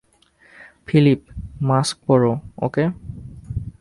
Philip, 0.87 1.21
mask 1.61 1.95
পরো, 2.07 2.31
ওকে? 2.57 2.83